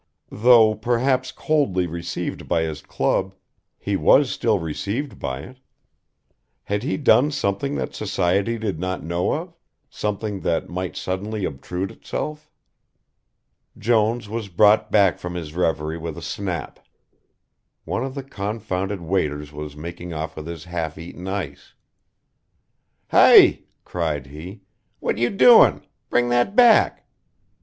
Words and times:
Though 0.33 0.73
perhaps 0.73 1.31
coldly 1.31 1.85
received 1.85 2.47
by 2.47 2.63
his 2.63 2.81
club, 2.81 3.35
he 3.77 3.95
was 3.95 4.31
still 4.31 4.57
received 4.57 5.19
by 5.19 5.41
it. 5.41 5.57
Had 6.63 6.81
he 6.81 6.97
done 6.97 7.29
something 7.29 7.75
that 7.75 7.93
society 7.93 8.57
did 8.57 8.79
not 8.79 9.03
know 9.03 9.31
of, 9.33 9.53
something 9.91 10.39
that 10.39 10.67
might 10.69 10.95
suddenly 10.97 11.45
obtrude 11.45 11.91
itself? 11.91 12.49
Jones 13.77 14.27
was 14.27 14.47
brought 14.47 14.89
back 14.89 15.19
from 15.19 15.35
his 15.35 15.53
reverie 15.53 15.99
with 15.99 16.17
a 16.17 16.21
snap. 16.23 16.79
One 17.85 18.03
of 18.03 18.15
the 18.15 18.23
confounded 18.23 19.01
waiters 19.01 19.53
was 19.53 19.75
making 19.75 20.13
off 20.15 20.35
with 20.35 20.47
his 20.47 20.63
half 20.63 20.97
eaten 20.97 21.27
ice. 21.27 21.75
"Hi," 23.11 23.59
cried 23.85 24.25
he. 24.25 24.61
"What 24.99 25.19
you 25.19 25.29
doing? 25.29 25.85
Bring 26.09 26.29
that 26.29 26.55
back." 26.55 27.05